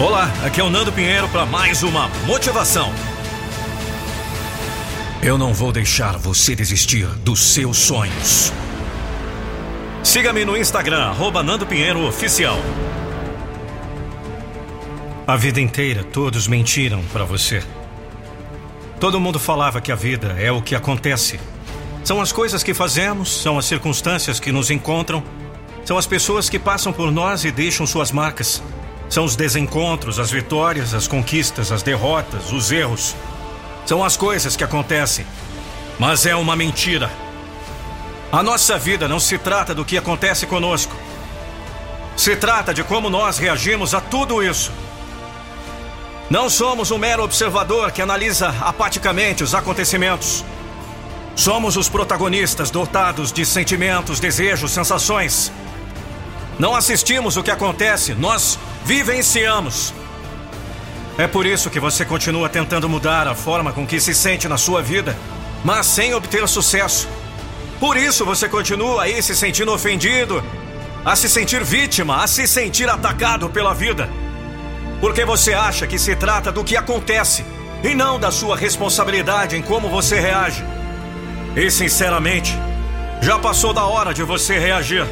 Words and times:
Olá, 0.00 0.32
aqui 0.46 0.62
é 0.62 0.64
o 0.64 0.70
Nando 0.70 0.90
Pinheiro 0.90 1.28
para 1.28 1.44
mais 1.44 1.82
uma 1.82 2.08
motivação. 2.24 2.90
Eu 5.22 5.36
não 5.36 5.52
vou 5.52 5.70
deixar 5.70 6.16
você 6.16 6.56
desistir 6.56 7.06
dos 7.18 7.52
seus 7.52 7.76
sonhos. 7.76 8.50
Siga-me 10.02 10.42
no 10.42 10.56
Instagram, 10.56 11.02
arroba 11.02 11.42
Nando 11.42 11.66
Pinheiro 11.66 12.00
Oficial. 12.06 12.56
A 15.26 15.36
vida 15.36 15.60
inteira 15.60 16.02
todos 16.02 16.48
mentiram 16.48 17.04
para 17.12 17.26
você. 17.26 17.62
Todo 18.98 19.20
mundo 19.20 19.38
falava 19.38 19.82
que 19.82 19.92
a 19.92 19.96
vida 19.96 20.34
é 20.40 20.50
o 20.50 20.62
que 20.62 20.74
acontece. 20.74 21.38
São 22.02 22.22
as 22.22 22.32
coisas 22.32 22.62
que 22.62 22.72
fazemos, 22.72 23.42
são 23.42 23.58
as 23.58 23.66
circunstâncias 23.66 24.40
que 24.40 24.50
nos 24.50 24.70
encontram, 24.70 25.22
são 25.84 25.98
as 25.98 26.06
pessoas 26.06 26.48
que 26.48 26.58
passam 26.58 26.90
por 26.90 27.12
nós 27.12 27.44
e 27.44 27.52
deixam 27.52 27.86
suas 27.86 28.10
marcas. 28.10 28.62
São 29.10 29.24
os 29.24 29.34
desencontros, 29.34 30.20
as 30.20 30.30
vitórias, 30.30 30.94
as 30.94 31.08
conquistas, 31.08 31.72
as 31.72 31.82
derrotas, 31.82 32.52
os 32.52 32.70
erros. 32.70 33.16
São 33.84 34.04
as 34.04 34.16
coisas 34.16 34.54
que 34.54 34.62
acontecem. 34.62 35.26
Mas 35.98 36.24
é 36.26 36.36
uma 36.36 36.54
mentira. 36.54 37.10
A 38.30 38.40
nossa 38.40 38.78
vida 38.78 39.08
não 39.08 39.18
se 39.18 39.36
trata 39.36 39.74
do 39.74 39.84
que 39.84 39.98
acontece 39.98 40.46
conosco. 40.46 40.94
Se 42.16 42.36
trata 42.36 42.72
de 42.72 42.84
como 42.84 43.10
nós 43.10 43.36
reagimos 43.38 43.94
a 43.94 44.00
tudo 44.00 44.40
isso. 44.44 44.70
Não 46.30 46.48
somos 46.48 46.92
um 46.92 46.98
mero 46.98 47.24
observador 47.24 47.90
que 47.90 48.00
analisa 48.00 48.54
apaticamente 48.60 49.42
os 49.42 49.56
acontecimentos. 49.56 50.44
Somos 51.34 51.76
os 51.76 51.88
protagonistas 51.88 52.70
dotados 52.70 53.32
de 53.32 53.44
sentimentos, 53.44 54.20
desejos, 54.20 54.70
sensações. 54.70 55.50
Não 56.58 56.74
assistimos 56.74 57.36
o 57.36 57.42
que 57.42 57.50
acontece, 57.50 58.14
nós 58.14 58.58
vivenciamos. 58.84 59.94
É 61.18 61.26
por 61.26 61.44
isso 61.44 61.70
que 61.70 61.80
você 61.80 62.04
continua 62.04 62.48
tentando 62.48 62.88
mudar 62.88 63.28
a 63.28 63.34
forma 63.34 63.72
com 63.72 63.86
que 63.86 64.00
se 64.00 64.14
sente 64.14 64.48
na 64.48 64.56
sua 64.56 64.82
vida, 64.82 65.16
mas 65.64 65.86
sem 65.86 66.14
obter 66.14 66.48
sucesso. 66.48 67.08
Por 67.78 67.96
isso 67.96 68.24
você 68.24 68.48
continua 68.48 69.02
aí 69.02 69.22
se 69.22 69.34
sentindo 69.34 69.72
ofendido, 69.72 70.42
a 71.04 71.16
se 71.16 71.28
sentir 71.28 71.64
vítima, 71.64 72.22
a 72.22 72.26
se 72.26 72.46
sentir 72.46 72.88
atacado 72.88 73.48
pela 73.48 73.74
vida. 73.74 74.08
Porque 75.00 75.24
você 75.24 75.54
acha 75.54 75.86
que 75.86 75.98
se 75.98 76.14
trata 76.14 76.52
do 76.52 76.62
que 76.62 76.76
acontece 76.76 77.44
e 77.82 77.94
não 77.94 78.18
da 78.18 78.30
sua 78.30 78.56
responsabilidade 78.56 79.56
em 79.56 79.62
como 79.62 79.88
você 79.88 80.20
reage. 80.20 80.62
E 81.56 81.70
sinceramente, 81.70 82.54
já 83.22 83.38
passou 83.38 83.72
da 83.72 83.84
hora 83.84 84.12
de 84.12 84.22
você 84.22 84.58
reagir. 84.58 85.06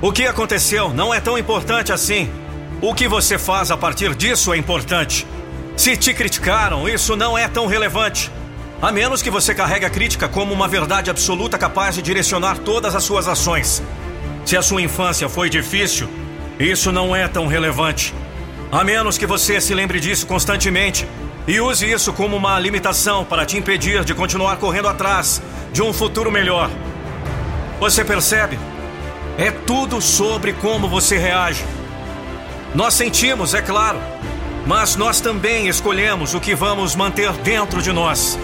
O 0.00 0.12
que 0.12 0.26
aconteceu 0.26 0.94
não 0.94 1.12
é 1.12 1.20
tão 1.20 1.36
importante 1.36 1.92
assim. 1.92 2.30
O 2.80 2.94
que 2.94 3.08
você 3.08 3.36
faz 3.36 3.72
a 3.72 3.76
partir 3.76 4.14
disso 4.14 4.54
é 4.54 4.56
importante. 4.56 5.26
Se 5.76 5.96
te 5.96 6.14
criticaram, 6.14 6.88
isso 6.88 7.16
não 7.16 7.36
é 7.36 7.48
tão 7.48 7.66
relevante. 7.66 8.30
A 8.80 8.92
menos 8.92 9.22
que 9.22 9.30
você 9.30 9.52
carregue 9.52 9.84
a 9.84 9.90
crítica 9.90 10.28
como 10.28 10.54
uma 10.54 10.68
verdade 10.68 11.10
absoluta 11.10 11.58
capaz 11.58 11.96
de 11.96 12.02
direcionar 12.02 12.58
todas 12.58 12.94
as 12.94 13.02
suas 13.02 13.26
ações. 13.26 13.82
Se 14.44 14.56
a 14.56 14.62
sua 14.62 14.80
infância 14.80 15.28
foi 15.28 15.50
difícil, 15.50 16.08
isso 16.60 16.92
não 16.92 17.14
é 17.14 17.26
tão 17.26 17.48
relevante. 17.48 18.14
A 18.70 18.84
menos 18.84 19.18
que 19.18 19.26
você 19.26 19.60
se 19.60 19.74
lembre 19.74 19.98
disso 19.98 20.28
constantemente 20.28 21.08
e 21.44 21.60
use 21.60 21.90
isso 21.90 22.12
como 22.12 22.36
uma 22.36 22.56
limitação 22.60 23.24
para 23.24 23.44
te 23.44 23.56
impedir 23.56 24.04
de 24.04 24.14
continuar 24.14 24.58
correndo 24.58 24.86
atrás 24.86 25.42
de 25.72 25.82
um 25.82 25.92
futuro 25.92 26.30
melhor. 26.30 26.70
Você 27.80 28.04
percebe? 28.04 28.56
É 29.38 29.52
tudo 29.52 30.00
sobre 30.00 30.52
como 30.52 30.88
você 30.88 31.16
reage. 31.16 31.64
Nós 32.74 32.94
sentimos, 32.94 33.54
é 33.54 33.62
claro, 33.62 34.00
mas 34.66 34.96
nós 34.96 35.20
também 35.20 35.68
escolhemos 35.68 36.34
o 36.34 36.40
que 36.40 36.56
vamos 36.56 36.96
manter 36.96 37.30
dentro 37.34 37.80
de 37.80 37.92
nós. 37.92 38.36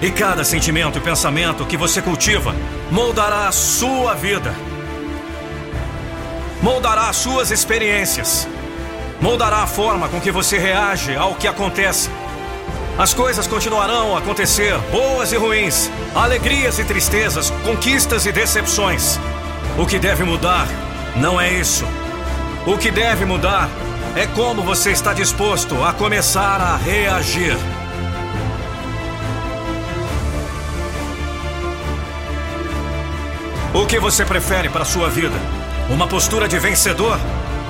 E 0.00 0.08
cada 0.12 0.44
sentimento 0.44 0.98
e 0.98 1.00
pensamento 1.00 1.66
que 1.66 1.76
você 1.76 2.00
cultiva 2.00 2.54
moldará 2.92 3.48
a 3.48 3.52
sua 3.52 4.14
vida, 4.14 4.54
moldará 6.62 7.08
as 7.08 7.16
suas 7.16 7.50
experiências, 7.50 8.46
moldará 9.20 9.64
a 9.64 9.66
forma 9.66 10.08
com 10.08 10.20
que 10.20 10.30
você 10.30 10.58
reage 10.58 11.16
ao 11.16 11.34
que 11.34 11.48
acontece. 11.48 12.08
As 12.96 13.12
coisas 13.12 13.48
continuarão 13.48 14.14
a 14.14 14.20
acontecer, 14.20 14.78
boas 14.92 15.32
e 15.32 15.36
ruins, 15.36 15.90
alegrias 16.14 16.78
e 16.78 16.84
tristezas, 16.84 17.50
conquistas 17.64 18.26
e 18.26 18.32
decepções. 18.32 19.18
O 19.78 19.86
que 19.86 19.98
deve 19.98 20.24
mudar 20.24 20.66
não 21.16 21.38
é 21.38 21.52
isso. 21.52 21.84
O 22.66 22.78
que 22.78 22.90
deve 22.90 23.26
mudar 23.26 23.68
é 24.16 24.26
como 24.26 24.62
você 24.62 24.90
está 24.90 25.12
disposto 25.12 25.84
a 25.84 25.92
começar 25.92 26.60
a 26.62 26.76
reagir. 26.76 27.54
O 33.74 33.86
que 33.86 33.98
você 34.00 34.24
prefere 34.24 34.70
para 34.70 34.86
sua 34.86 35.10
vida? 35.10 35.36
Uma 35.90 36.08
postura 36.08 36.48
de 36.48 36.58
vencedor 36.58 37.18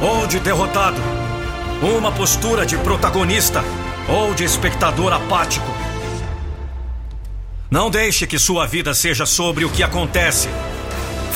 ou 0.00 0.24
de 0.28 0.38
derrotado? 0.38 1.00
Uma 1.82 2.12
postura 2.12 2.64
de 2.64 2.76
protagonista 2.76 3.64
ou 4.08 4.32
de 4.34 4.44
espectador 4.44 5.12
apático? 5.12 5.66
Não 7.68 7.90
deixe 7.90 8.24
que 8.24 8.38
sua 8.38 8.64
vida 8.66 8.94
seja 8.94 9.26
sobre 9.26 9.64
o 9.64 9.70
que 9.70 9.82
acontece, 9.82 10.48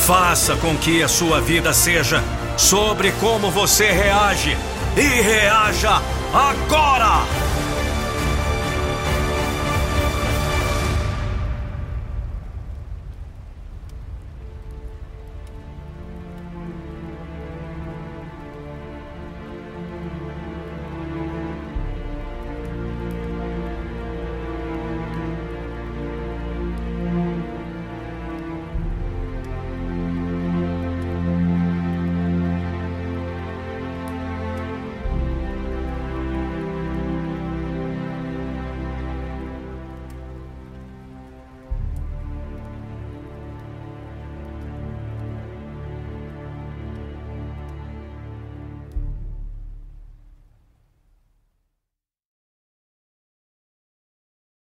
Faça 0.06 0.56
com 0.56 0.76
que 0.76 1.00
a 1.00 1.06
sua 1.06 1.40
vida 1.40 1.72
seja 1.72 2.24
sobre 2.56 3.12
como 3.20 3.52
você 3.52 3.92
reage. 3.92 4.56
E 4.96 5.00
reaja 5.00 6.02
agora! 6.34 7.51